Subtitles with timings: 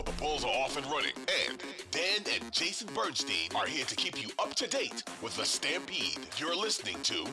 [0.00, 1.12] The Bulls are off and running,
[1.48, 5.44] and Dan and Jason Bernstein are here to keep you up to date with the
[5.44, 6.18] Stampede.
[6.38, 7.26] You're listening to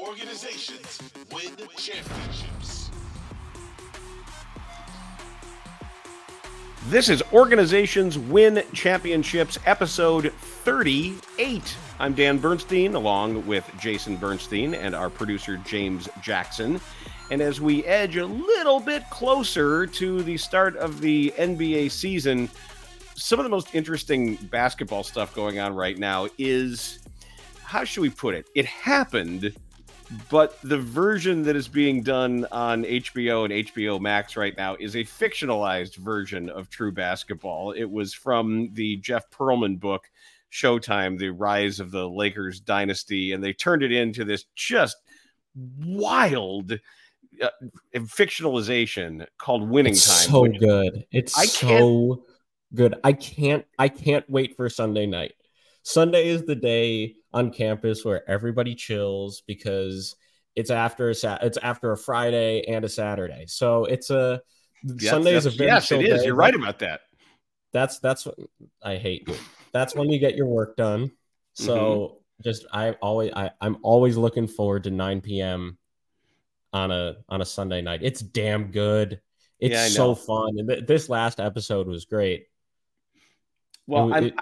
[0.00, 1.00] Organizations
[1.32, 2.90] Win Championships.
[6.88, 11.76] This is Organizations Win Championships, episode 38.
[12.00, 16.80] I'm Dan Bernstein, along with Jason Bernstein and our producer, James Jackson.
[17.34, 22.48] And as we edge a little bit closer to the start of the NBA season,
[23.16, 27.00] some of the most interesting basketball stuff going on right now is
[27.64, 28.48] how should we put it?
[28.54, 29.52] It happened,
[30.30, 34.94] but the version that is being done on HBO and HBO Max right now is
[34.94, 37.72] a fictionalized version of true basketball.
[37.72, 40.08] It was from the Jeff Pearlman book,
[40.52, 44.98] Showtime, The Rise of the Lakers Dynasty, and they turned it into this just
[45.56, 46.78] wild
[47.42, 47.48] uh,
[47.94, 50.34] fictionalization called Winning it's Time.
[50.34, 51.04] So good.
[51.12, 52.24] It's I so
[52.74, 52.96] good.
[53.04, 53.64] I can't.
[53.78, 55.32] I can't wait for Sunday night.
[55.82, 60.16] Sunday is the day on campus where everybody chills because
[60.56, 61.14] it's after a.
[61.42, 63.44] It's after a Friday and a Saturday.
[63.46, 64.40] So it's a
[64.84, 66.20] Yes, Sunday is a very yes, it is.
[66.20, 66.26] day.
[66.26, 67.00] You're right about that.
[67.72, 68.36] That's that's what
[68.82, 69.36] I hate you.
[69.72, 71.10] That's when you get your work done.
[71.54, 72.42] So Mm-hmm.
[72.42, 75.78] just I always I, I'm always looking forward to 9 p.m.
[76.74, 78.00] on a on a Sunday night.
[78.02, 79.20] It's damn good.
[79.60, 80.58] It's Yeah, so fun.
[80.58, 82.48] And th- this last episode was great.
[83.86, 84.34] Well, It- I'm, it-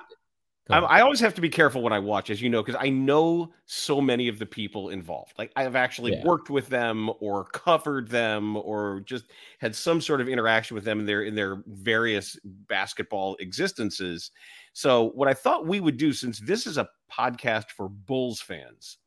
[0.70, 0.88] I, ahead.
[0.90, 3.52] I always have to be careful when I watch, as you know, because I know
[3.66, 5.32] so many of the people involved.
[5.36, 6.24] Like I have actually Yeah.
[6.24, 9.24] worked with them, or covered them, or just
[9.58, 14.30] had some sort of interaction with them in their in their various basketball existences.
[14.72, 18.98] So, what I thought we would do, since this is a podcast for Bulls fans,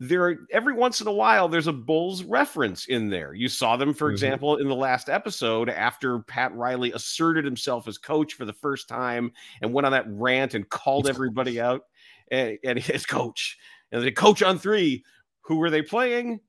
[0.00, 3.34] there are, every once in a while there's a Bulls reference in there.
[3.34, 4.12] You saw them, for Mhm.
[4.12, 8.88] example, in the last episode after Pat Riley asserted himself as coach for the first
[8.88, 11.82] time and went on that rant and called everybody out
[12.30, 13.58] and, and his coach
[13.90, 15.04] and the coach on three.
[15.42, 16.40] Who were they playing?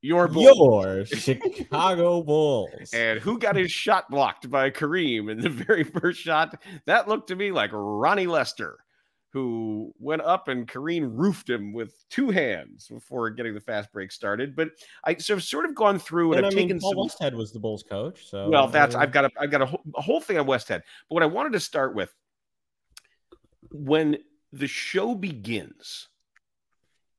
[0.00, 1.10] Your Bulls.
[1.10, 2.90] Your Chicago Bulls.
[2.92, 6.60] And who got his shot blocked by Kareem in the very first shot?
[6.86, 8.78] That looked to me like Ronnie Lester,
[9.32, 14.12] who went up and Kareem roofed him with two hands before getting the fast break
[14.12, 14.54] started.
[14.54, 14.68] But
[15.04, 17.28] I so I've sort of gone through and, And I I've mean, taken Paul some.
[17.28, 18.26] Westhead was the Bulls coach.
[18.26, 20.82] So Well, that's I've got a I've got a whole, a whole thing on Westhead.
[21.08, 22.14] But what I wanted to start with
[23.70, 24.18] when
[24.52, 26.08] the show begins,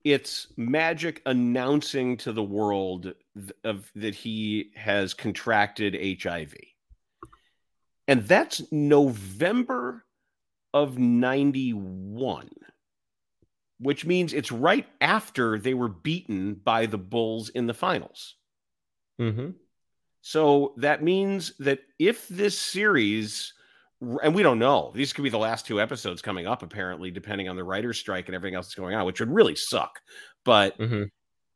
[0.03, 3.13] it's Magic announcing to the world
[3.63, 6.53] of that he has contracted HIV.
[8.07, 10.02] And that's November
[10.73, 12.49] of 91,
[13.79, 18.35] which means it's right after they were beaten by the Bulls in the finals.
[19.19, 19.55] mhm.
[20.21, 23.53] So that means that if this series,
[24.21, 27.49] and we don't know, these could be the last two episodes coming up, apparently, depending
[27.49, 30.01] on the writer's strike and everything else that's going on, which would really suck.
[30.45, 31.09] But Mhm.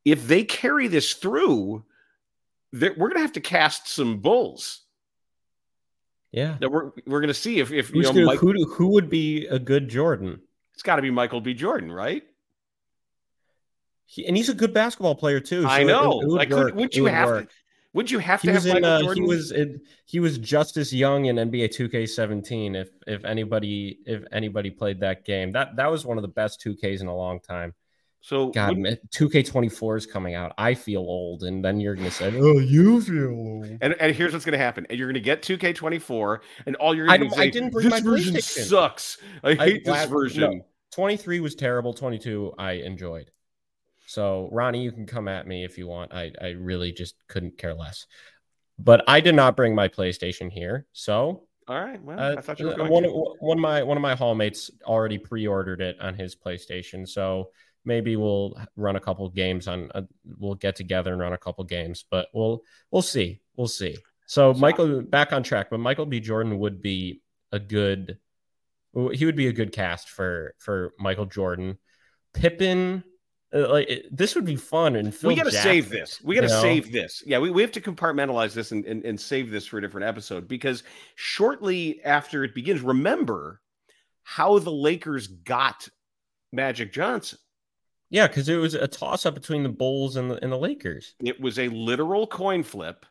[0.06, 1.86] if they carry this through,
[2.74, 4.87] we're going to have to cast some bulls.
[6.38, 6.58] Yeah.
[6.60, 9.10] That we're we're going to see if if you know gonna, Mike, who who would
[9.10, 10.40] be a good Jordan?
[10.74, 11.56] it's got to be Michael B.
[11.56, 12.24] Jordan, right?
[14.06, 15.66] He, and he's a good basketball player too.
[15.68, 16.22] I so it- know.
[16.22, 16.76] It, would like, work.
[16.76, 17.50] would, It you have work.
[17.50, 17.56] to?
[17.94, 18.74] Would you have He to have in.
[18.84, 19.82] Michael Uh, he was in.
[20.06, 22.76] He was just as young in NBA 2K17.
[22.76, 26.62] If if anybody if anybody played that game, that that was one of the best
[26.64, 27.74] 2Ks in a long time.
[28.22, 28.76] So God,
[29.16, 30.54] 2K24 is coming out.
[30.58, 34.34] I feel old, and then you're gonna say, "Oh, you feel old." And, and here's
[34.34, 34.86] what's going to happen.
[34.90, 37.90] And you're going to get 2K24, and all you're going to don't- I didn't bring
[37.90, 39.18] this my version PlayStation." sucks.
[39.44, 40.18] I hate this last- no.
[40.18, 40.64] version.
[40.94, 41.94] 23 was terrible.
[41.94, 43.30] 22 I enjoyed.
[44.08, 46.14] So Ronnie, you can come at me if you want.
[46.14, 48.08] I I really just couldn't care less.
[48.80, 52.02] But I did not bring my PlayStation here, so All right.
[52.02, 53.10] Well, Uh, I thought you were uh, going one, to.
[53.40, 57.52] one of my one of my hallmates already pre-ordered it on his PlayStation, so
[57.88, 59.90] maybe we'll run a couple games on.
[59.96, 60.04] Uh,
[60.38, 62.62] we'll get together and run a couple games, but we'll
[62.92, 63.98] we'll see, we'll see.
[64.28, 66.20] So Michael, back on track, but Michael B.
[66.20, 67.22] Jordan would be
[67.52, 68.20] a good.
[69.14, 71.78] He would be a good cast for for Michael Jordan.
[72.34, 73.04] Pippen
[73.54, 74.96] uh, like this would be fun.
[74.96, 76.22] And Phil we got to Jackson, save this.
[76.22, 76.62] We got to you know?
[76.62, 77.24] save this.
[77.26, 80.06] Yeah, we, we have to compartmentalize this and, and, and save this for a different
[80.06, 80.84] episode because
[81.16, 83.62] shortly after it begins, remember
[84.24, 85.88] how the Lakers got
[86.52, 87.40] Magic Johnson.
[88.10, 91.16] Yeah, because it was a toss up between the Bulls and the and the Lakers.
[91.24, 93.06] It was a literal coin flip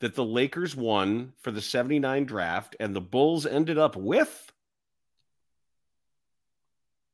[0.00, 4.52] that the Lakers won for the 79 draft, and the Bulls ended up with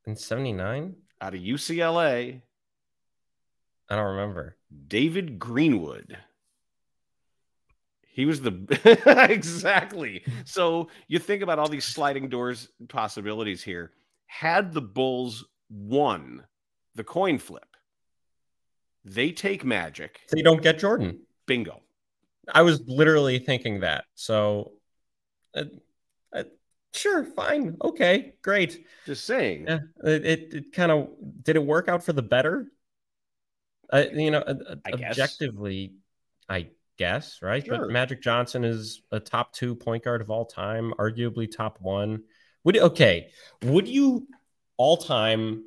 [0.05, 2.41] In '79, out of UCLA,
[3.89, 4.57] I don't remember.
[4.87, 6.17] David Greenwood.
[8.11, 10.25] He was the exactly.
[10.43, 13.91] So you think about all these sliding doors possibilities here.
[14.25, 16.43] Had the Bulls won
[16.95, 17.75] the coin flip,
[19.05, 20.21] they take Magic.
[20.31, 21.21] They don't get Jordan.
[21.45, 21.81] Bingo.
[22.53, 24.05] I was literally thinking that.
[24.15, 24.73] So,
[25.55, 25.65] uh,
[26.33, 26.43] uh,
[26.93, 28.85] sure, fine, okay, great.
[29.05, 29.65] Just saying.
[29.67, 31.09] Yeah, it it, it kind of
[31.43, 32.71] did it work out for the better.
[33.91, 35.11] Uh, you know, uh, I guess.
[35.11, 35.93] objectively,
[36.47, 37.65] I guess right.
[37.65, 37.79] Sure.
[37.79, 42.23] But Magic Johnson is a top two point guard of all time, arguably top one.
[42.63, 43.29] Would okay?
[43.63, 44.27] Would you
[44.77, 45.63] all time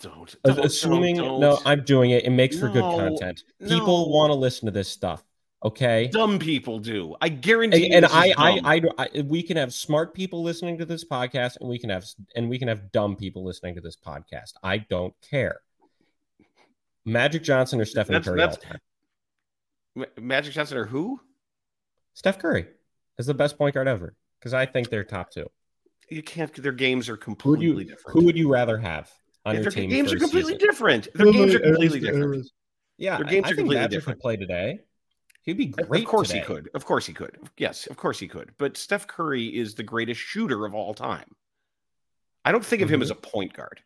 [0.00, 0.34] Don't.
[0.44, 3.68] Don't, assuming don't, no i'm doing it it makes for good No, content no.
[3.68, 5.24] people want to listen to this stuff
[5.64, 7.16] okay dumb people do.
[7.22, 7.84] I guarantee.
[7.90, 8.60] and, you and I, I.
[8.98, 12.04] I i we can have smart people listening to this podcast and we can have
[12.36, 15.60] and we can have dumb people listening to this podcast i don't care
[17.06, 18.80] magic johnson or stephen That's- curry that's- all time.
[19.94, 21.18] Ma- Magic Johnson or who?
[22.14, 22.66] steph curry
[23.18, 25.46] is the best point guard ever because i think they're top two
[26.10, 26.52] You can't.
[26.54, 28.18] Their games are who completely you different.
[28.18, 29.10] who would you rather have
[29.44, 30.68] on your their team games are completely season?
[30.68, 31.08] different.
[31.14, 32.46] Their games are completely different.
[32.98, 34.18] yeah Their games I are think completely magic different.
[34.18, 34.80] would play today
[35.42, 36.40] he'd be great Of course today.
[36.40, 36.68] he could.
[36.74, 37.36] Of course he could.
[37.58, 38.52] Yes, of course he could.
[38.58, 41.34] But Steph Curry is the greatest shooter of all time.
[42.44, 43.80] I don't think of him as a point guard.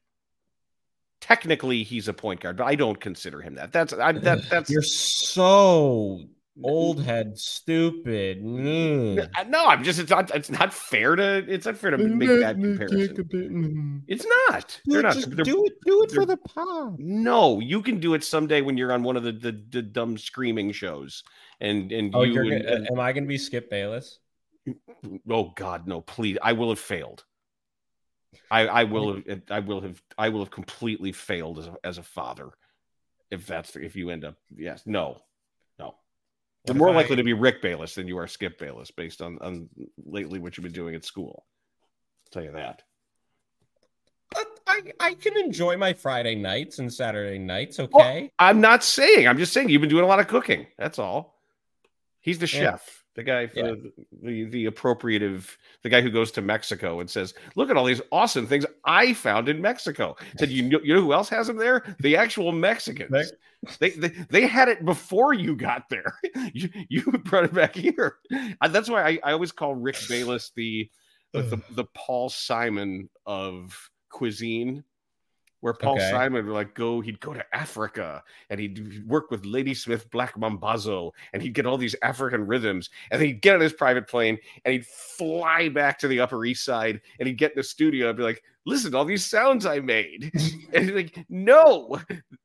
[1.20, 3.72] Technically, he's a point guard, but I don't consider him that.
[3.72, 4.48] That's I, that.
[4.50, 6.20] That's You're so
[6.62, 8.42] old head stupid.
[8.42, 9.48] Mm.
[9.48, 9.66] No.
[9.66, 9.98] I'm just.
[9.98, 10.34] It's not.
[10.34, 11.44] It's not fair to.
[11.48, 14.02] It's not fair to make that comparison.
[14.08, 14.80] It's not.
[14.86, 15.14] They're not.
[15.14, 15.72] Just they're- do it.
[15.84, 16.98] Do it for the pod.
[16.98, 20.16] No, you can do it someday when you're on one of the the, the dumb
[20.18, 21.22] screaming shows,
[21.60, 22.34] and and Oh, you.
[22.34, 24.18] you're and- gonna, am I going to be Skip Bayless?
[25.30, 26.00] oh God, no!
[26.00, 27.24] Please, I will have failed.
[28.50, 31.98] I I will have I will have I will have completely failed as a, as
[31.98, 32.50] a father.
[33.30, 35.20] If that's if you end up yes no no.
[36.66, 39.38] You're more I- likely to be Rick Bayless than you are Skip Bayless based on
[39.40, 39.68] on
[40.04, 41.44] lately what you've been doing at school.
[42.26, 42.82] I'll tell you that.
[44.32, 47.78] But I, I can enjoy my Friday nights and Saturday nights.
[47.78, 48.30] Okay.
[48.38, 49.28] I'm not saying.
[49.28, 50.66] I'm just saying you've been doing a lot of cooking.
[50.76, 51.38] That's all.
[52.20, 52.72] He's the Yeah.
[52.72, 53.72] chef, the guy for Yeah.
[53.72, 53.92] the,
[54.22, 58.02] the the appropriative, the guy who goes to Mexico and says, "Look at all these
[58.12, 61.56] awesome things I found in Mexico." Said, "You know, you know who else has them
[61.56, 61.96] there?
[62.00, 63.10] The actual Mexicans.
[63.10, 63.32] Mex-
[63.80, 66.14] they, they they had it before you got there.
[66.52, 68.16] you you brought it back here.
[68.60, 70.88] That's why I, I always call Rick Bayless the
[71.32, 74.84] the, the the Paul Simon of cuisine."
[75.60, 76.10] Where Paul Okay.
[76.10, 81.12] Simon would like go, he'd go to Africa and he'd work with Ladysmith Black Mambazo
[81.32, 84.38] and he'd get all these African rhythms and then he'd get on his private plane
[84.64, 88.08] and he'd fly back to the Upper East Side and he'd get in the studio
[88.08, 90.30] and be like, listen to all these sounds I made.
[90.72, 92.00] and he's like, no,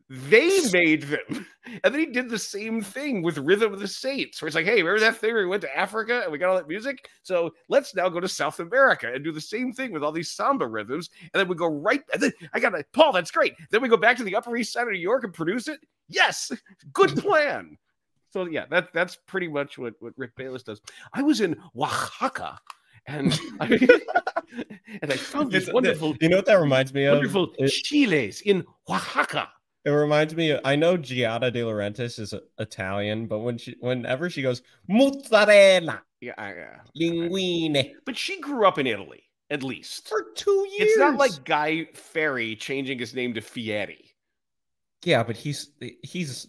[0.10, 1.46] they made them.
[1.84, 4.66] And then he did the same thing with Rhythm of the Saints, where it's like,
[4.66, 7.10] hey, remember that thing where we went to Africa and we got all that music?
[7.24, 10.32] So let's now go to South America and do the same thing with all these
[10.32, 11.10] samba rhythms.
[11.22, 13.54] And then we go right, and then I got to, Paul, that's great.
[13.72, 15.80] Then we go back to the Upper East Side of New York and produce it.
[16.08, 16.52] Yes,
[16.94, 17.78] good plan.
[18.32, 20.82] So yeah, that that's pretty much what, what Rick Bayless does.
[21.14, 22.60] I was in Oaxaca
[23.08, 23.66] and I,
[25.02, 27.16] and I found these It's- wonderful, You know what that reminds me of?
[27.16, 29.50] wonderful It, chiles in Oaxaca.
[29.86, 30.52] it reminds me.
[30.52, 36.02] Of, I know Giada De Laurentiis is Italian, but when she, whenever she goes mozzarella,
[36.22, 36.80] Yeah, I- yeah.
[37.00, 40.08] linguine But she grew up in Italy, at least.
[40.08, 40.90] for two years.
[40.92, 44.14] It's not like Guy Ferry changing his name to Fieri.
[45.04, 45.72] yeah, but he's
[46.04, 46.48] he's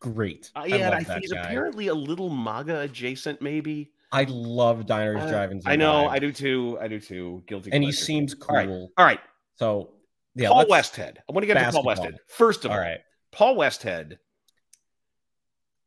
[0.00, 0.50] great.
[0.56, 1.40] Uh, I yeah, and I think he's guy.
[1.42, 3.90] apparently a little MAGA adjacent, maybe.
[4.12, 5.64] I love diners, Uh, drive-ins.
[5.66, 6.06] I know.
[6.06, 6.78] I do too.
[6.80, 7.42] I do too.
[7.46, 7.70] Guilty.
[7.72, 8.68] and he seems All right.
[8.68, 8.92] cool.
[8.98, 9.20] All right,
[9.54, 9.94] So
[10.34, 11.16] yeah, Paul Westhead.
[11.18, 12.10] I want to get to Paul Basketball.
[12.12, 12.16] Westhead.
[12.28, 12.98] First of all, All right.
[13.32, 14.18] Paul Westhead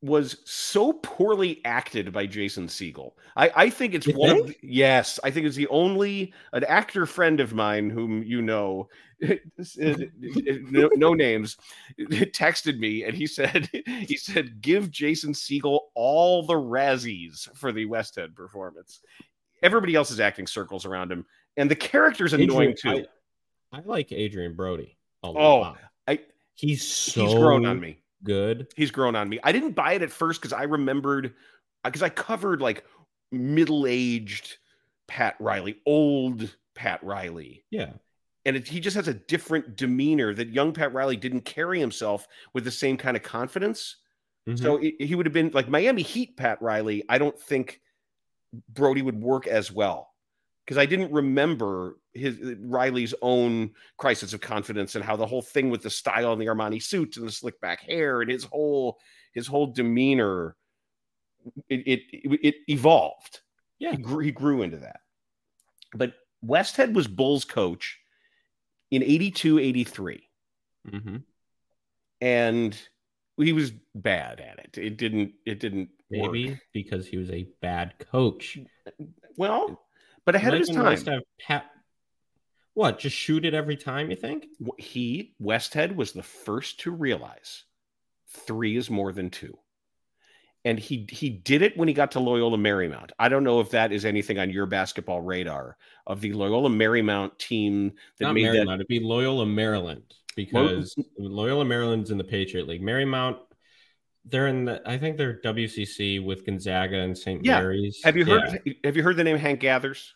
[0.06, 3.14] was so poorly acted by Jason Segel.
[3.36, 4.48] I, I think it's You one think?
[4.62, 8.88] the, yes, I think it's the only an actor friend of mine whom you know,
[9.78, 11.58] no, no names,
[12.00, 17.86] texted me and he said he said give Jason Segel all the Razzies for the
[17.86, 19.02] West Westhead performance.
[19.64, 21.26] Everybody else is acting circles around him,
[21.58, 23.08] and the character's annoying Adrian- too.
[23.72, 24.98] I, I like Adrien Brody.
[25.24, 25.32] A Oh,
[25.62, 25.78] lot.
[26.08, 26.20] I-
[26.54, 27.98] he's so He's grown on me.
[28.26, 28.68] Good.
[28.76, 29.40] he's grown on me.
[29.44, 31.34] I didn't buy it at first because I remembered
[31.84, 32.84] because I covered like
[33.32, 34.58] middle-aged
[35.08, 37.94] Pat Riley, old Pat Riley, Yeah.
[38.46, 42.28] and it, he just has a different demeanor that young Pat Riley didn't carry himself
[42.54, 43.98] with the same kind of confidence.
[44.50, 44.64] Mm-hmm.
[44.64, 47.04] So it, he would have been like Miami Heat Pat Riley.
[47.08, 47.82] I don't think
[48.70, 50.10] Brody would work as well
[50.66, 55.70] because I didn't remember his Riley's own crisis of confidence and how the whole thing
[55.70, 58.98] with the style and the Armani suit and the slick back hair and his whole
[59.34, 60.56] his whole demeanor
[61.70, 62.02] it it,
[62.42, 63.42] it evolved.
[63.78, 63.92] Yeah.
[63.92, 65.02] he grew, he grew into that.
[65.94, 68.00] But Westhead was Bulls coach
[68.90, 70.30] in 82, 83.
[70.88, 71.16] Mm-hmm.
[72.22, 72.80] and
[73.38, 74.78] he was bad at it.
[74.78, 75.34] It didn't.
[75.46, 75.90] It didn't.
[76.12, 76.60] Maybe Work.
[76.74, 78.60] because he was a bad coach.
[79.36, 79.85] Well,
[80.26, 80.70] but ahead of his
[81.04, 81.22] time.
[81.40, 81.70] Pat-
[82.74, 83.00] what?
[83.00, 84.10] Just shoot it every time?
[84.10, 84.48] You think?
[84.78, 87.64] He Westhead was the first to realize
[88.28, 89.58] three is more than two,
[90.66, 93.12] and he he did it when he got to Loyola Marymount.
[93.18, 97.38] I don't know if that is anything on your basketball radar of the Loyola Marymount
[97.38, 98.66] team that Not made Marymount.
[98.66, 98.74] that.
[98.76, 102.82] It'd be Loyola Maryland because Loyola Maryland's in the Patriot League.
[102.84, 103.38] Marymount,
[104.26, 104.82] they're in the.
[104.86, 107.44] I think they're WCC with Gonzaga and St.
[107.46, 107.60] Yeah.
[107.60, 108.02] Mary's.
[108.04, 108.62] Have you heard?
[108.66, 108.74] Yeah.
[108.84, 110.16] Have you heard the name Hank Gathers?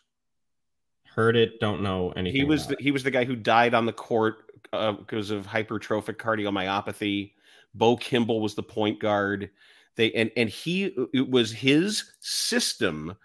[1.14, 1.60] Heard it?
[1.60, 2.40] Don't know anything.
[2.40, 5.46] He was the, he was the guy who died on the court uh, because of
[5.46, 7.32] hypertrophic cardiomyopathy.
[7.74, 9.50] Bo Kimble was the point guard.
[9.96, 13.16] They and and he it was his system.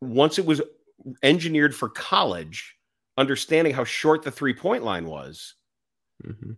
[0.00, 0.60] Once it was
[1.22, 2.76] engineered for college,
[3.16, 5.54] understanding how short the three point line was.
[6.24, 6.56] Mhm.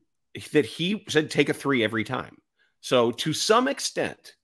[0.52, 2.36] that he said take a three every time.
[2.80, 4.34] So to some extent,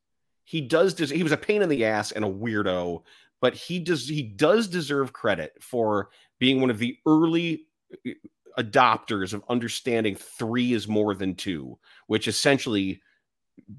[0.45, 0.95] he does.
[0.95, 3.03] Des- he was a pain in the ass and a weirdo,
[3.41, 4.09] but he does.
[4.09, 7.67] He does deserve credit for being one of the early
[8.07, 8.11] uh,
[8.59, 13.01] adopters of understanding three is more than two, which essentially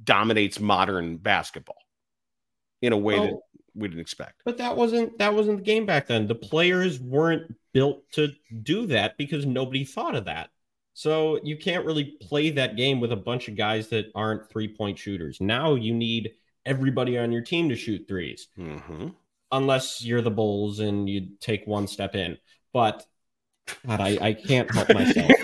[0.04, 1.78] dominates modern basketball
[2.82, 3.40] in a way that
[3.74, 4.42] we didn't expect.
[4.46, 6.28] But that wasn't that wasn't the game back then.
[6.28, 8.32] The players weren't built to
[8.64, 10.50] do that because nobody thought of that.
[10.98, 14.70] So you can't really play that game with a bunch of guys that aren't three
[14.70, 15.42] point shooters.
[15.42, 16.32] Now you need
[16.66, 19.14] everybody on your team to shoot threes, Mhm.
[19.52, 22.38] unless you're the Bulls and you take one step in.
[22.72, 23.06] But
[23.88, 25.32] God, I, I can't help myself.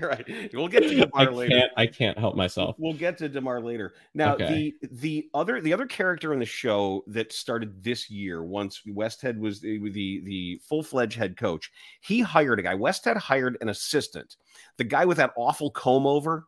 [0.00, 0.50] right.
[0.52, 1.50] We'll get to I Demar later.
[1.50, 2.74] can't I can't help myself.
[2.78, 3.94] We'll get to Demar later.
[4.14, 4.72] Now, Okay.
[4.80, 9.38] the the other the other character in the show that started this year, once Westhead
[9.38, 11.70] was the the, the full fledged head coach,
[12.00, 12.74] he hired a guy.
[12.74, 14.36] Westhead hired an assistant,
[14.76, 16.46] the guy with that awful comb over.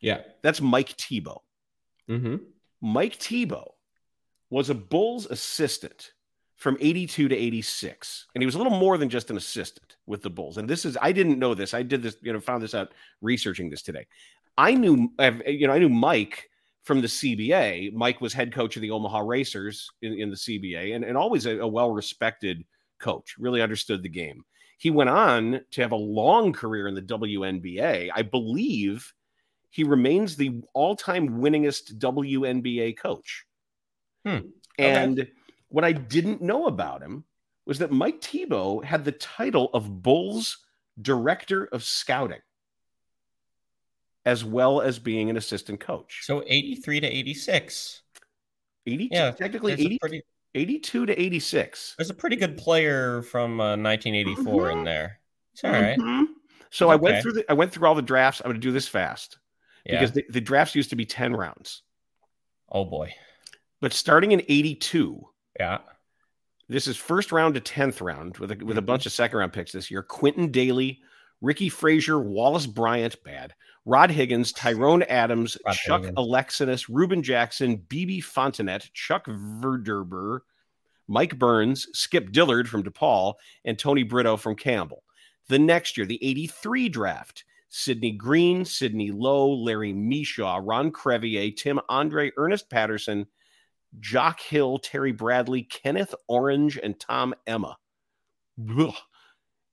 [0.00, 0.22] Yeah.
[0.42, 1.42] That's Mike Thibault.
[2.08, 2.36] hmm
[2.80, 3.74] Mike Thibault
[4.50, 6.12] was a Bulls assistant
[6.62, 8.28] from 82 to 86.
[8.36, 10.58] And he was a little more than just an assistant with the Bulls.
[10.58, 11.74] And this is, I didn't know this.
[11.74, 14.06] I did this, you know, found this out researching this today.
[14.56, 15.10] I knew,
[15.44, 16.48] you know, I knew Mike
[16.84, 17.92] from the CBA.
[17.94, 21.46] Mike was head coach of the Omaha Racers in, in the CBA and, and always
[21.46, 22.64] a, a well respected
[23.00, 24.44] coach, really understood the game.
[24.78, 28.08] He went on to have a long career in the WNBA.
[28.14, 29.12] I believe
[29.70, 33.46] he remains the all-time winningest WNBA coach.
[34.24, 34.38] Hmm.
[34.78, 35.26] And
[35.72, 37.24] what I didn't know about him
[37.66, 40.58] was that Mike Thibault had the title of Bulls
[41.00, 42.40] Director of Scouting,
[44.24, 46.20] as well as being an assistant coach.
[46.24, 48.02] So 83 to 86.
[48.86, 50.22] 82, Yeah, technically There's 80, pretty
[50.54, 51.94] 82 to 86.
[51.96, 54.84] there's a pretty good player from uh, 1984 in Mhm.
[54.84, 55.20] there.
[55.54, 55.98] It's all right.
[55.98, 56.24] Mhm.
[56.70, 58.40] So I went through the I went through all the drafts.
[58.40, 59.38] I'm going to do this fast
[59.86, 59.92] Yeah.
[60.00, 61.82] because the, the drafts used to be 10 rounds.
[62.74, 63.14] oh boy.
[63.80, 65.28] But starting in 82,
[65.62, 65.78] Yeah.
[66.68, 68.86] This is first round to tenth round with a, with a Mhm.
[68.86, 70.02] bunch of second round picks this year.
[70.02, 70.98] Quintin Dailey,
[71.40, 73.54] Ricky Frazier, Wallace Bryant, bad.
[73.84, 76.16] Rod Higgins, Tyrone Adams, Rod Chuck Higgins.
[76.18, 80.40] Alekinas, Ruben Jackson, BB Fontenet, Chuck Verderber,
[81.08, 85.04] Mike Burns, Skip Dillard from DePaul, and Tony Brito from Campbell.
[85.48, 91.80] The next year, the 83 draft, Sidney Green, Sidney Lowe, Larry Micheaux, Ron Crevier, Tim
[91.88, 93.26] Andre, Ernest Patterson,
[94.00, 97.76] Jock Hill, Terry Bradley, Kenneth Orange, and Tom Emma.
[98.78, 98.94] Ugh.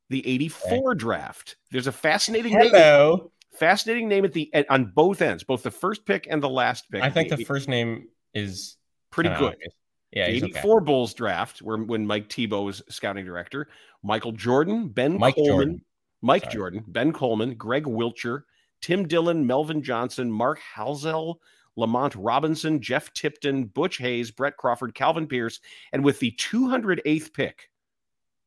[0.10, 1.56] The 84 draft.
[1.72, 3.32] There's a fascinating name, Hello.
[3.54, 7.04] fascinating name at the on both ends, both the first pick and the last pick.
[7.04, 8.78] I think the The- first name is
[9.12, 9.54] pretty good.
[9.54, 9.74] obvious.
[10.12, 10.86] Yeah, The 84 okay.
[10.86, 13.68] Bulls draft, where when Mike Thibault was scouting director,
[14.02, 15.86] Michael Jordan, Ben Mike Coleman, Jordan.
[16.24, 16.54] Mike Sorry.
[16.56, 18.42] Jordan, Ben Coleman, Greg Wilcher,
[18.82, 21.36] Tim Dillon, Melvin Johnson, Mark Halsel,
[21.80, 25.60] Lamont Robinson, Jeff Tipton, Butch Hayes, Brett Crawford, Calvin Pierce,
[25.94, 27.70] and with the 208th pick,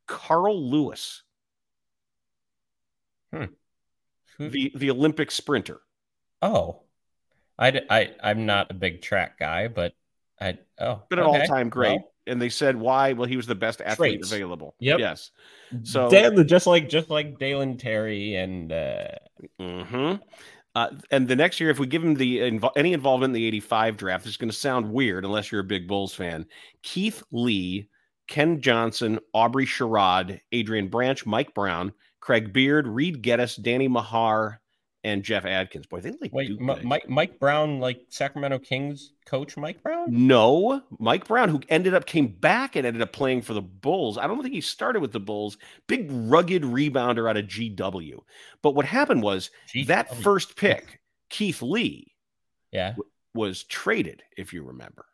[0.06, 1.22] Carl Lewis,
[3.32, 3.48] Who-
[4.38, 5.80] the, the Olympic sprinter.
[6.40, 6.82] Oh,
[7.58, 9.92] I, I I'm not a big track guy, but
[10.40, 11.40] I oh, Been an okay.
[11.42, 12.00] all-time great.
[12.00, 13.12] Well, and they said why?
[13.12, 14.32] Well, he was the best athlete Traits.
[14.32, 14.74] available.
[14.80, 14.98] Yep.
[14.98, 15.30] Yes.
[15.82, 19.08] So Dan, just like just like Dalen Terry and uh,
[19.58, 20.14] hmm
[20.74, 22.40] Uh, and the next year, if we give him the
[22.76, 25.86] any involvement in the '85 draft, it's going to sound weird unless you're a big
[25.86, 26.46] Bulls fan.
[26.82, 27.88] Keith Lee,
[28.26, 34.61] Ken Johnson, Aubrey Sherrod, Adrian Branch, Mike Brown, Craig Beard, Reed Geddes, Danny Mahar,
[35.04, 35.86] and Jeff Adkins.
[35.86, 40.06] Boy, they like Wait, M- Mike Mike Brown, like Sacramento Kings coach Mike Brown?
[40.08, 44.16] No, Mike Brown, who ended up came back and ended up playing for the Bulls.
[44.18, 45.58] I don't think he started with the Bulls.
[45.88, 48.20] Big rugged rebounder out of GW.
[48.62, 52.14] But what happened was Gee, that first pick, Keith Lee,
[52.70, 52.94] Yeah.
[53.34, 55.06] was traded, if you remember.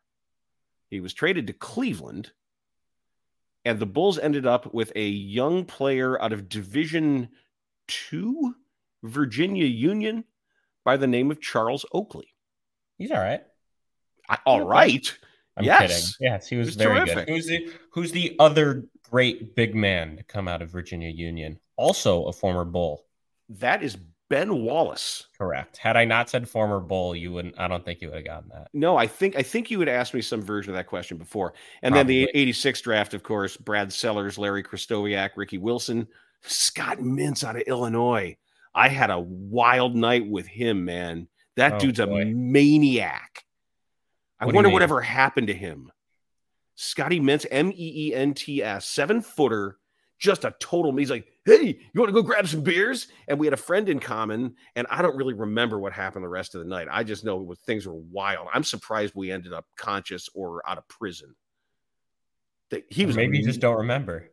[0.91, 2.31] He was traded to Cleveland,
[3.65, 7.29] and the Bulls ended up with a young player out of Division
[7.87, 8.55] Two,
[9.03, 10.23] Virginia Union,
[10.83, 12.33] by the name of Charles Oakley.
[12.97, 13.41] He's all right.
[14.27, 15.17] I, all right.
[15.57, 15.81] I'm Yes.
[16.17, 16.31] kidding.
[16.33, 17.27] Yes, he was He's very terrific.
[17.27, 17.33] good.
[17.33, 21.59] Who's the who's the other great big man to come out of Virginia Union?
[21.75, 23.05] Also a former Bull.
[23.49, 23.97] That is
[24.29, 25.25] Ben Wallace.
[25.37, 25.77] Correct.
[25.77, 28.49] Had I not said former Bull, you wouldn't I don't think you would have gotten
[28.49, 28.69] that.
[28.73, 31.53] No, I think I think you had asked me some version of that question before.
[31.81, 36.07] And then the 86 draft, of course, Brad Sellers, Larry Krystkowiak, Ricky Wilson,
[36.43, 38.37] Scott Meents out of Illinois.
[38.73, 41.27] I had a wild night with him, man.
[41.55, 42.25] That Oh, dude's a boy.
[42.25, 43.43] maniac.
[44.39, 45.91] I What wonder whatever happened to him.
[46.75, 49.77] Scotty Meents, M E E N T S, seven footer,
[50.17, 50.95] just a total.
[50.95, 53.07] He's like, hey, you want to go grab some beers?
[53.27, 56.29] And we had a friend in common, and I don't really remember what happened the
[56.29, 56.87] rest of the night.
[56.89, 58.47] I just know it was, things were wild.
[58.53, 61.35] I'm surprised we ended up conscious or out of prison.
[62.69, 64.29] That he was maybe you just don't remember.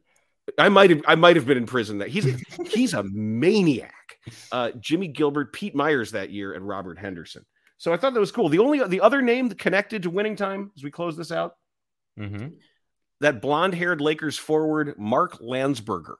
[0.58, 1.98] I might have I might have been in prison.
[1.98, 2.26] That he's
[2.68, 4.05] he's a maniac.
[4.52, 7.45] Uh, Jimmy Gilbert, Pete Myers that year, and Robert Henderson.
[7.78, 8.49] So I thought that was cool.
[8.49, 11.56] The only the other name connected to winning time as we close this out,
[12.16, 12.49] hmm
[13.21, 16.16] that blonde haired Lakers forward Mark Landsberger.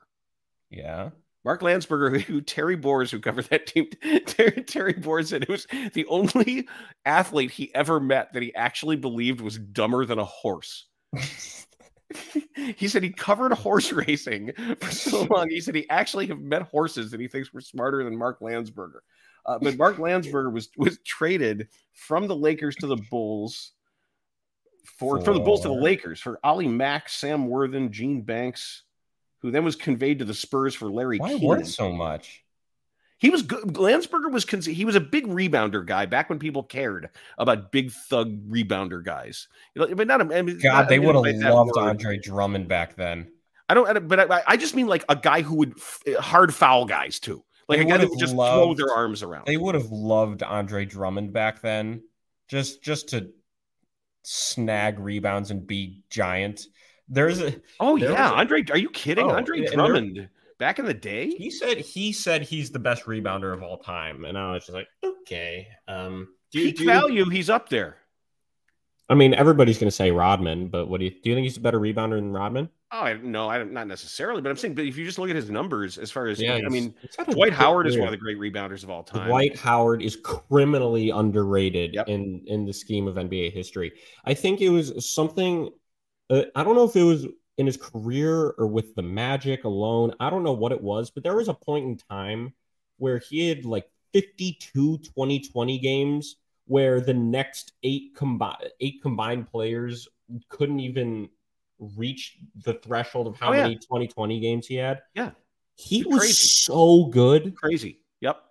[0.71, 1.11] Yeah.
[1.45, 3.89] Mark Landsberger, who Terry Boers, who covered that team,
[4.27, 6.67] Terry, Terry Boers said it was the only
[7.05, 10.87] athlete he ever met that he actually believed was dumber than a horse.
[12.77, 15.51] he said he covered horse racing for so long.
[15.51, 19.01] He said he actually have met horses that he thinks were smarter than Mark Landsberger.
[19.45, 23.73] Uh, but Mark Landsberger was was traded from the Lakers to the Bulls
[24.85, 28.83] for from the Bulls to the Lakers for Ollie Mack, Sam Worthen, Gene Banks,
[29.39, 31.47] who then was conveyed to the Spurs for Larry Why Keenan.
[31.47, 32.45] worth so much?
[33.19, 33.63] He was good.
[33.65, 38.47] Landsberger was he was a big rebounder guy back when people cared about big thug
[38.49, 39.49] rebounder guys.
[39.75, 40.21] You know, but not.
[40.21, 41.77] I mean, God, not- they would have loved.
[41.79, 43.31] Andre Drummond back then.
[43.69, 43.89] I don't.
[43.89, 46.55] I don't- But I, I just mean like a guy who would f- eh, hard
[46.55, 49.47] foul guys too, like They a guy that would just throw their arms around.
[49.47, 52.03] They would have loved Andre Drummond back then,
[52.49, 53.31] just just to
[54.23, 56.67] snag rebounds and be giant.
[57.09, 58.65] There's a oh yeah, a- Andre.
[58.71, 59.25] Are you kidding?
[59.25, 61.29] Oh, Andre Drummond back in the day.
[61.29, 64.75] he said he said he's the best rebounder of all time, and I was just
[64.75, 65.69] like, okay.
[65.89, 67.97] Um, do you, Peak do you- value, he's up there.
[69.09, 71.31] I mean, everybody's going to say Rodman, but what do you do?
[71.31, 72.69] You think he's a better rebounder than Rodman?
[72.91, 75.37] Oh, I, no, I don't, necessarily, but I'm saying, but if you just look at
[75.37, 76.93] his numbers, as far as yeah, I mean,
[77.31, 79.29] Dwight Howard is one of the great rebounders of all time.
[79.29, 82.09] Dwight Howard is criminally underrated Yep.
[82.09, 83.93] in in the scheme of NBA history.
[84.25, 85.69] I think it was something.
[86.31, 87.27] Uh, I don't know if it was
[87.59, 90.13] in his career or with the Magic alone.
[90.21, 92.53] I don't know what it was, but there was a point in time
[92.99, 100.09] where he had like 52 2020 games where the next eight combined eight combined players
[100.49, 101.29] couldn't even
[101.79, 103.63] reach the threshold of how Oh, yeah.
[103.63, 105.03] many 2020 games he had.
[105.15, 105.31] Yeah.
[105.77, 106.33] He It's was crazy.
[106.35, 108.01] so good Crazy.
[108.21, 108.43] Yep.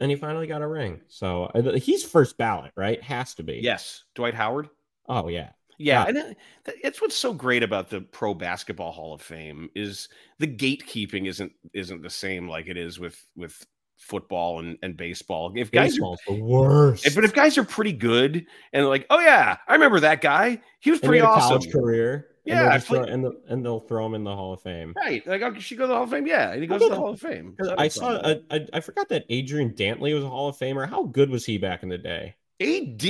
[0.00, 1.00] and he finally got a ring.
[1.08, 3.02] So uh, he's first ballot, right?
[3.02, 3.60] Has to be.
[3.62, 4.04] Yes.
[4.14, 4.68] Dwight Howard.
[5.08, 5.50] Oh yeah.
[5.80, 6.08] Yeah, Yeah.
[6.08, 6.36] and it,
[6.84, 11.52] it's what's so great about the Pro Basketball Hall of Fame is the gatekeeping isn't
[11.72, 13.66] isn't the same like it is with with
[13.96, 15.52] football and, and baseball.
[15.56, 17.06] If guys are, the worst.
[17.06, 20.60] if- but if guys are pretty good and like, oh yeah, I remember that guy.
[20.80, 21.70] He was And pretty awesome.
[21.70, 22.14] career.
[22.14, 24.62] and Yeah, they'll I throw, and, the, and they'll throw him in the Hall of
[24.62, 24.94] Fame.
[24.96, 25.26] Right.
[25.26, 26.26] Like, oh, she go to the Hall of Fame?
[26.26, 26.50] Yeah.
[26.52, 27.54] And he goes to the Hall of Fame.
[27.76, 28.16] I saw.
[28.24, 30.88] I, I, I forgot that Adrian Dantley was a Hall of Famer.
[30.88, 32.36] How good was he back in the day?
[32.60, 33.02] AD?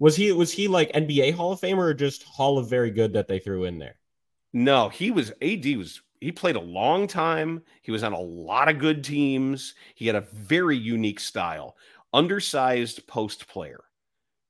[0.00, 3.12] Was he was he like NBA Hall of Famer or just Hall of Very Good
[3.12, 3.96] that they threw in there?
[4.52, 7.62] No, he was AD was he played a long time.
[7.82, 9.74] He was on a lot of good teams.
[9.94, 11.76] He had a very unique style.
[12.12, 13.84] Undersized post player.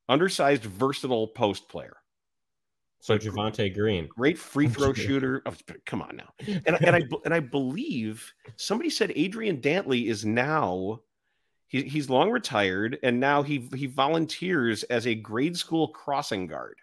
[0.08, 1.96] Undersized versatile post player.
[3.00, 4.06] So But- Javonte Green.
[4.06, 5.42] Great free throw shooter.
[5.46, 6.32] Oh, come on now.
[6.46, 11.00] And, and I and I believe somebody said Adrian Dantley is now
[11.70, 16.76] he, he's long retired and now he he volunteers as a grade school crossing guard.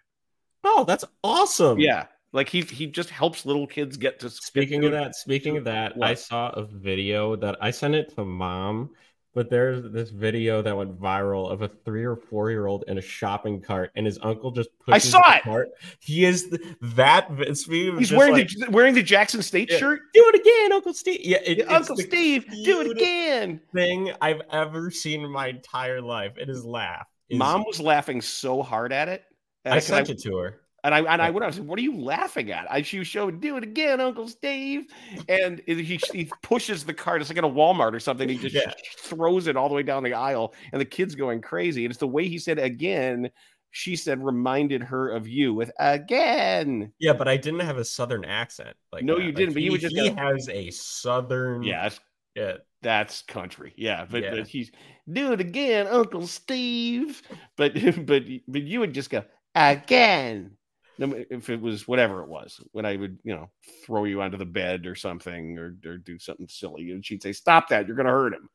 [0.63, 1.77] Oh, that's awesome.
[1.77, 5.65] Yeah, like he he just helps little kids get to Speaking of that, speaking of
[5.65, 8.91] that, I saw a video that I sent it to mom.
[9.37, 12.97] But there's this video that went viral of a three or four year old in
[12.97, 15.43] a shopping cart, and his uncle just pushes I saw the it!
[15.43, 15.69] Cart.
[15.99, 17.29] He is the, that.
[17.37, 19.77] He's wearing like, the wearing the Jackson State Yeah.
[19.77, 19.99] shirt.
[20.11, 21.19] do it again, Uncle Steve.
[21.21, 23.61] Yeah, it, Uncle Steve, do it again.
[23.75, 26.33] Thing I've ever seen in my entire life.
[26.39, 27.05] It is laugh.
[27.29, 29.23] Mom was laughing so hard at it.
[29.65, 30.61] I I sent it to her.
[30.87, 33.07] And I and I went, I said, "What are you laughing at?" I she was
[33.09, 34.85] showing, "Do it again, Uncle Steve,"
[35.27, 37.19] and he he pushes the cart.
[37.19, 38.29] It's like at a Walmart or something.
[38.29, 38.71] He just Yeah.
[38.99, 41.83] throws it all the way down the aisle, and the kid's going crazy.
[41.83, 43.29] And it's the way he said again.
[43.71, 46.93] She said, reminded her of you with again.
[46.99, 48.75] Yeah, but I didn't have a southern accent.
[48.93, 49.23] Like No, that.
[49.25, 51.63] you didn't, but you he, would just he go- has a southern.
[51.63, 51.99] Yeah, that's,
[52.35, 52.57] yeah.
[52.81, 53.73] that's country.
[53.75, 54.35] Yeah, but, Yeah.
[54.35, 54.71] but he's
[55.11, 57.21] do it again, Uncle Steve.
[57.57, 57.73] But
[58.05, 60.56] but but you would just go again.
[60.99, 63.49] No ma- If it was whatever it was, when I would, you know,
[63.85, 67.33] throw you onto the bed or something, or, or do something silly, and she'd say,
[67.33, 67.87] "Stop that!
[67.87, 68.49] You're going to hurt him."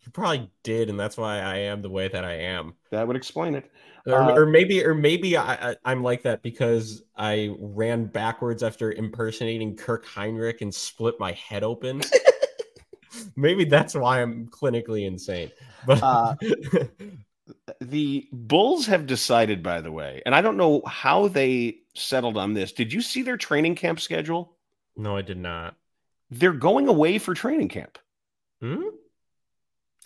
[0.00, 2.74] You probably did, and that's why I am the way that I am.
[2.90, 3.70] That would explain it.
[4.06, 8.62] Or, Uh, or maybe, or maybe I, I, I'm like that because I ran backwards
[8.62, 12.00] after impersonating Kirk Hinrich and split my head open.
[13.36, 15.50] maybe that's why I'm clinically insane.
[15.84, 16.36] But Uh,
[17.80, 22.54] The Bulls have decided, by the way, and I don't know how they settled on
[22.54, 22.72] this.
[22.72, 24.54] Did you see their training camp schedule?
[24.96, 25.76] no, I did not.
[26.30, 27.98] They're going away for training camp.
[28.60, 28.82] Hmm?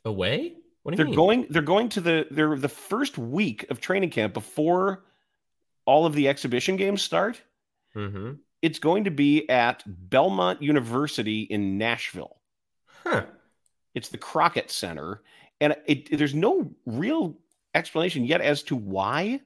[0.05, 0.55] Away?
[0.83, 1.15] What do you They're mean?
[1.15, 1.47] going.
[1.51, 2.27] They're going to the.
[2.31, 5.05] They're the first week of training camp before
[5.85, 7.41] all of the exhibition games start.
[7.97, 8.35] Mm-hmm.
[8.61, 12.37] It's going to be at Belmont University in Nashville.
[13.05, 13.25] Huh.
[13.95, 15.23] It's the Crockett Center,
[15.63, 17.37] and it, there's no real
[17.75, 19.41] explanation yet as to why.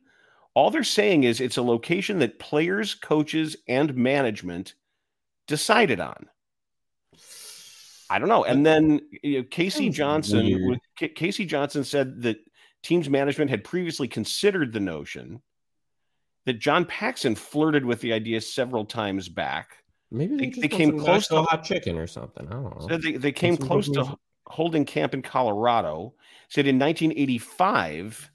[0.55, 4.75] All they're saying is it's a location that players, coaches, and management
[5.47, 6.27] decided on.
[8.09, 8.45] I don't know.
[8.45, 9.91] And then you know, K.C.
[9.91, 10.79] Johnson.
[10.99, 11.45] K.C.
[11.45, 12.39] Johnson said that
[12.83, 15.43] teams management had previously considered the notion
[16.45, 19.79] that John Paxson flirted with the idea several times back.
[20.13, 22.47] Maybe they, They- they came close to- hot chicken or something.
[22.47, 22.87] I don't know.
[22.89, 24.17] Said they, they came close to.
[24.47, 26.15] Holding camp in Colorado.
[26.49, 28.31] Said in 1985,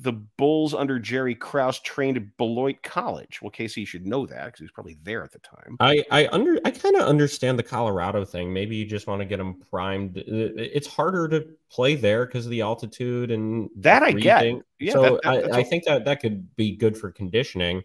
[0.00, 3.40] the Bulls under Jerry Krause trained at Beloit College.
[3.42, 3.84] Well, K.C.
[3.84, 5.76] should know that because he was probably there at the time.
[5.80, 8.52] I I under I kind of understand the Colorado thing.
[8.52, 10.16] Maybe you just want to get them primed.
[10.16, 14.46] It's harder to play there because of the altitude and That I get.
[14.78, 17.10] Yeah, so that- that- I, that's I a- think that that could be good for
[17.10, 17.82] conditioning,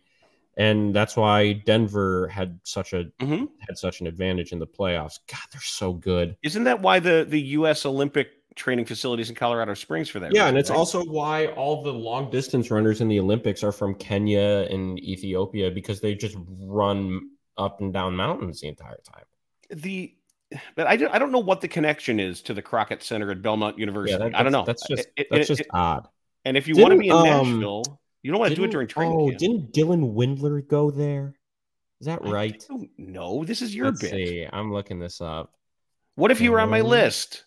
[0.58, 3.48] and that's why Denver had such a Mhm.
[3.68, 5.20] had such an advantage in the playoffs.
[5.28, 6.36] God, they're so good.
[6.44, 7.86] Isn't that why the, the U.S.
[7.86, 10.32] Olympic training facilities in Colorado Springs for that?
[10.34, 10.78] Yeah, reason, and it's right?
[10.78, 15.72] also why all the long distance runners in the Olympics are from Kenya and Ethiopia
[15.72, 19.26] because they just run up and down mountains the entire time.
[19.70, 20.14] the.
[20.76, 23.42] But I don't, I don't know what the connection is to the Crockett Center at
[23.42, 24.12] Belmont University.
[24.22, 24.64] Yeah, that- I don't know.
[24.66, 26.08] That's just It- it- that's it- just odd.
[26.46, 28.72] and if you want to be in um, Nashville, you don't want to do it
[28.72, 29.38] during training oh, camp.
[29.38, 31.36] didn't Dylan Windler go there?
[32.00, 32.66] Is that I right?
[32.98, 33.46] don't.
[33.46, 34.12] This is your Let's bit.
[34.12, 34.48] see.
[34.52, 35.54] I'm looking this up.
[36.16, 37.46] What if he were on my list?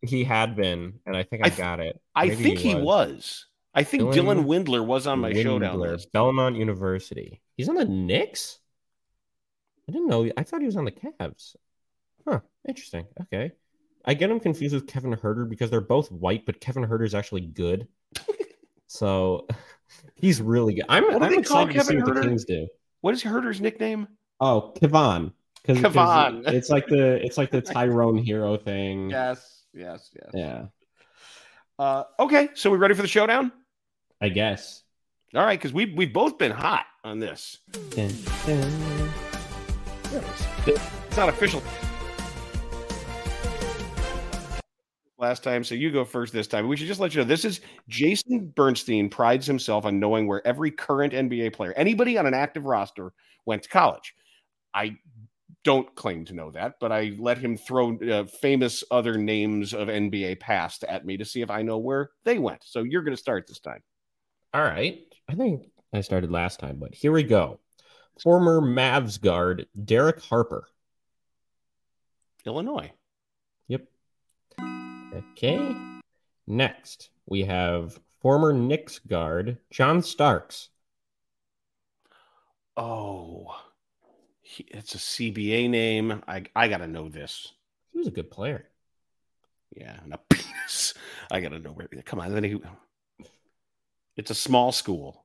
[0.00, 2.00] He had been, and I think I, I th- got it.
[2.14, 3.46] I think he was.
[3.74, 6.12] I think Dylan Dylan, Windler was on my showdown Windler, list.
[6.12, 7.40] Belmont University.
[7.56, 8.58] He's on the Knicks.
[9.88, 10.30] I didn't know.
[10.36, 11.56] I thought he was on the Cavs.
[12.26, 12.40] Huh.
[12.66, 13.06] Interesting.
[13.22, 13.52] Okay.
[14.04, 17.14] I get him confused with Kevin Huerter because they're both white, but Kevin Huerter is
[17.14, 17.88] actually good.
[18.88, 19.46] so
[20.16, 20.86] he's really good.
[20.88, 22.24] I'm, What do I'm they call excited to see Kevin what the Huerter?
[22.28, 22.66] Kings do.
[23.02, 24.08] What is Huerter's nickname?
[24.40, 25.32] Oh, Kevon.
[25.66, 26.48] Kevon.
[26.48, 29.10] it's like the it's like the Tyrone Hero thing.
[29.10, 30.30] Yes, yes, yes.
[30.34, 30.66] Yeah,
[31.78, 33.52] Uh, okay, so we ready for the showdown?
[34.20, 34.82] I guess.
[35.34, 37.58] All right, because we've we've both been hot on this.
[37.90, 38.10] Dun,
[38.46, 39.10] dun.
[40.66, 41.62] It's not official.
[45.18, 46.68] Last time, so you go first this time.
[46.68, 50.46] We should just let you know this is Jason Bernstein prides himself on knowing where
[50.46, 53.12] every current NBA player, anybody on an active roster,
[53.44, 54.14] went to college.
[54.72, 54.96] I
[55.64, 59.88] don't claim to know that, but I let him throw uh, famous other names of
[59.88, 62.62] NBA past at me to see if I know where they went.
[62.64, 63.82] So you're going to start this time.
[64.54, 65.00] All right.
[65.28, 67.58] I think I started last time, but here we go.
[68.22, 70.68] Former Mavs guard Derek Harper.
[72.46, 72.92] Illinois.
[75.18, 75.74] Okay.
[76.46, 80.68] Next, we have former Knicks guard John Starks.
[82.76, 83.56] Oh,
[84.40, 86.22] he, it's a CBA name.
[86.28, 87.52] I I got to know this.
[87.92, 88.68] He was a good player.
[89.76, 90.94] Yeah, and a penis.
[91.30, 91.88] I gotta know where.
[92.04, 92.60] Come on, then he.
[94.16, 95.24] It's a small school.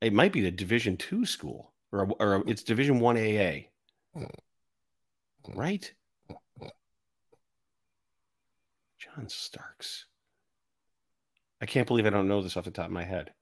[0.00, 3.66] It might be the Division Two school, or or it's Division One AA.
[4.14, 4.24] Hmm.
[5.54, 5.92] Right?
[8.98, 10.06] John Starks.
[11.60, 13.32] I can't believe I don't know this off the top of my head.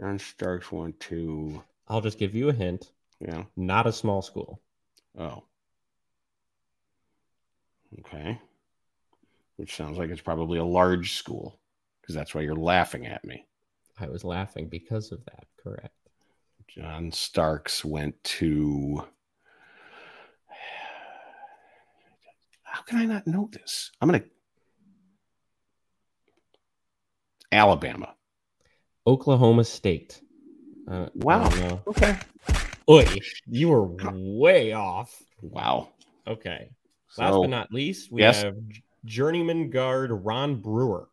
[0.00, 2.92] John Starks went to I'll just give you a hint.
[3.18, 3.44] yeah.
[3.56, 4.60] Not a small school.
[5.18, 5.42] Oh.
[7.98, 8.40] Okay.
[9.56, 11.58] Which sounds like it's probably a large school
[12.00, 13.44] because that's why you're laughing at me.
[13.98, 15.44] I was laughing because of that.
[15.62, 15.94] Correct.
[16.68, 19.04] John Starks went to.
[22.62, 23.90] How can I not know this?
[24.00, 24.26] I'm going to.
[27.52, 28.14] Alabama.
[29.06, 30.20] Oklahoma State.
[30.88, 31.82] Uh, Wow.
[31.86, 32.16] Okay.
[32.88, 33.06] Oy,
[33.46, 35.22] you were way off.
[35.42, 35.90] Wow.
[36.26, 36.70] Okay.
[37.16, 38.42] Last but not least, we Yes.
[38.42, 38.56] have
[39.04, 41.08] journeyman guard Ron Brewer.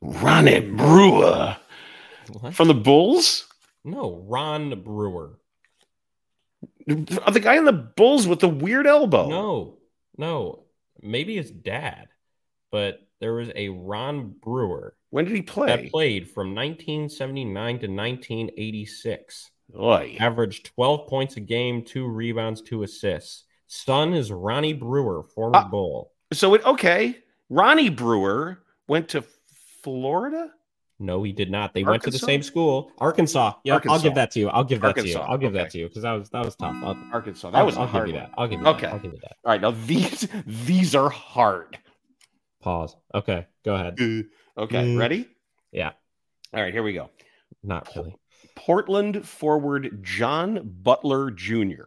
[0.00, 1.56] Ronnie Brewer
[2.40, 2.54] What?
[2.54, 3.46] from the Bulls.
[3.84, 5.38] No, Ron Brewer.
[6.86, 9.28] The guy in the Bulls with the weird elbow.
[9.28, 9.78] No,
[10.16, 10.64] no.
[11.02, 12.08] Maybe his dad,
[12.70, 15.66] but there was a Ron Brewer When did he play?
[15.66, 19.50] that played from 1979 to 1986.
[19.78, 20.16] Oy.
[20.18, 23.44] Averaged 12 points a game, two rebounds, two assists.
[23.66, 25.68] Son is Ronnie Brewer, former Ah.
[25.68, 26.12] Bull.
[26.32, 27.16] So it okay.
[27.48, 29.22] Ronnie Brewer went to
[29.82, 30.50] Florida.
[30.98, 31.72] No, he did not.
[31.72, 33.54] They went to the same school, Arkansas.
[33.64, 34.48] Yeah, I'll give that to you.
[34.50, 35.16] I'll give that to you.
[35.18, 35.62] I'll give okay.
[35.62, 36.76] that to you because that was that was tough.
[36.82, 37.50] I'll, Arkansas.
[37.50, 38.30] That I'll- was I'll hard give you that.
[38.36, 38.82] I'll give you Okay.
[38.82, 38.92] that.
[38.92, 39.36] I'll give you that.
[39.44, 41.78] All right, now these these are hard.
[42.60, 42.96] Pause.
[43.14, 43.94] Okay, go ahead.
[44.58, 44.98] Okay, Mm.
[44.98, 45.28] ready?
[45.72, 45.92] Yeah,
[46.52, 47.10] All right, here we go.
[47.62, 48.14] not really.
[48.54, 51.84] Portland forward John Butler Jr.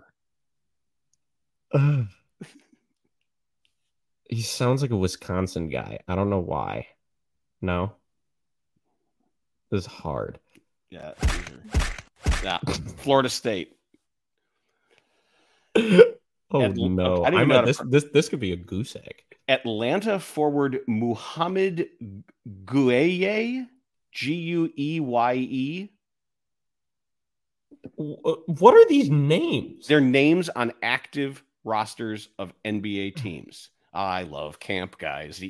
[4.29, 5.99] he sounds like a Wisconsin guy.
[6.07, 6.88] I don't know why.
[7.62, 7.93] No,
[9.69, 10.39] this is hard.
[10.89, 11.13] Yeah,
[12.43, 12.57] yeah.
[12.97, 13.75] Florida State.
[16.55, 17.23] Oh At- no!
[17.23, 17.81] I didn't I meant this.
[17.88, 19.23] This this could be a goose egg.
[19.47, 21.88] Atlanta forward Mouhamed
[22.65, 23.67] Gueye,
[24.12, 25.89] G U E Y E.
[27.97, 29.88] W- uh, What are these names?
[29.88, 33.69] They're names on active rosters of NBA teams.
[33.93, 35.43] I love camp guys.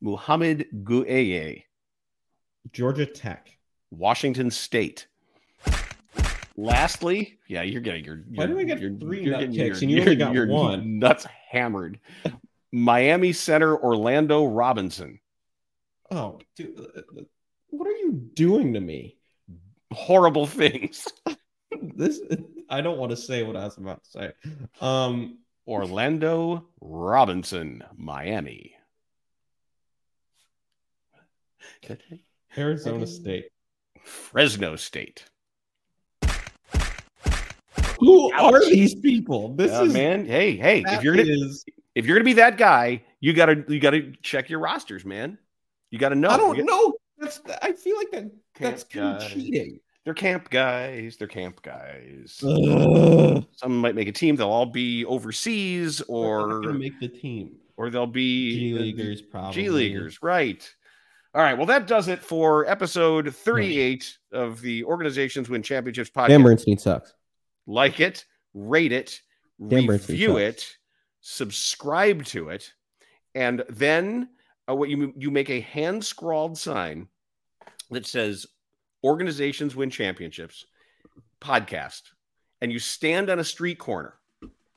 [0.00, 1.64] Mouhamed Gueye,
[2.72, 3.58] Georgia Tech.
[3.90, 5.06] Washington State.
[6.56, 8.22] Lastly, yeah, you're getting your.
[8.34, 10.16] Why do I get you're- three you're nut getting kicks your- and you your- only
[10.16, 10.98] got your one?
[11.00, 11.98] Nuts hammered.
[12.72, 15.18] Miami center Orlando Robinson.
[16.10, 17.22] Oh, dude, uh, uh,
[17.70, 19.16] what are you doing to me?
[19.92, 21.08] Horrible things.
[21.96, 22.20] This
[22.70, 24.32] I don't want to say what I was about to say.
[24.80, 28.76] Um, Orlando Robinson, Miami.
[32.56, 33.46] Arizona State.
[34.04, 35.24] Fresno State.
[38.04, 39.54] Who are these people?
[39.54, 40.26] This Yeah, is man.
[40.26, 41.64] Hey, hey, if you're gonna is-
[41.94, 45.38] if you're gonna be that guy, you gotta you gotta check your rosters, man.
[45.90, 46.28] You gotta know.
[46.28, 46.94] I don't get- know.
[47.18, 49.80] That's I feel like that that's kind of cheating.
[50.04, 51.16] They're camp guys.
[51.16, 52.42] They're camp guys.
[52.46, 53.44] Ugh.
[53.52, 54.36] Some might make a team.
[54.36, 57.52] They'll all be overseas, or make the team.
[57.76, 59.62] or they'll be G leaguers probably.
[59.62, 60.68] G leaguers, right?
[61.34, 61.54] All right.
[61.56, 66.28] Well, that does it for episode 38 of the Organizations Win Championships podcast.
[66.28, 67.14] Dan Bernstein sucks.
[67.66, 69.20] Like it, rate it,
[69.66, 70.76] Dan review it,
[71.20, 72.72] subscribe to it,
[73.34, 74.28] and then
[74.68, 77.08] uh, what you you make a hand scrawled sign
[77.90, 78.46] that says
[79.02, 80.66] "Organizations Win Championships"
[81.40, 82.02] podcast,
[82.60, 84.14] and you stand on a street corner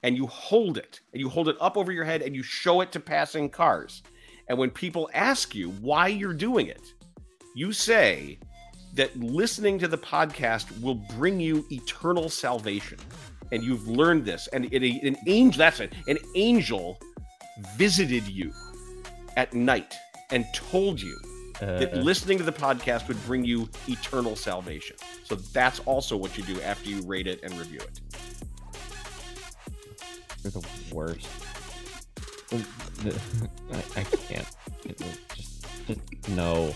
[0.04, 2.82] and you hold it and you hold it up over your head and you show
[2.82, 4.04] it to passing cars.
[4.47, 6.93] And when people ask you why you're doing it,
[7.56, 8.39] you say
[8.97, 12.97] that listening to the podcast will bring you eternal salvation.
[13.51, 14.47] And you've learned this.
[14.51, 16.99] And it, an angel, that's it, an angel
[17.75, 18.51] visited you
[19.38, 19.95] at night
[20.31, 21.17] and told you
[21.60, 24.95] that Uh, listening to the podcast would bring you eternal salvation.
[25.23, 27.99] So that's also what you do after you rate it and review it.
[30.43, 31.27] You're the worst.
[32.51, 34.47] I, I can't.
[34.97, 36.73] Just, just no.